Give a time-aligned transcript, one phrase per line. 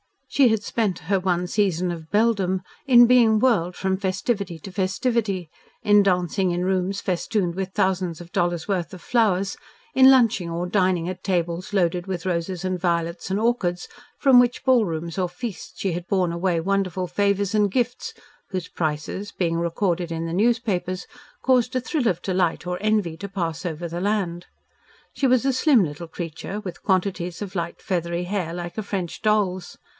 [0.27, 5.49] She had spent her one season of belledom in being whirled from festivity to festivity,
[5.83, 9.57] in dancing in rooms festooned with thousands of dollars' worth of flowers,
[9.93, 13.87] in lunching or dining at tables loaded with roses and violets and orchids,
[14.17, 18.13] from which ballrooms or feasts she had borne away wonderful "favours" and gifts,
[18.49, 21.05] whose prices, being recorded in the newspapers,
[21.43, 24.47] caused a thrill of delight or envy to pass over the land.
[25.13, 29.21] She was a slim little creature, with quantities of light feathery hair like a French
[29.21, 29.77] doll's.